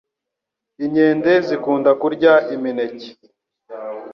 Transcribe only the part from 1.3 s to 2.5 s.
zikunda kurya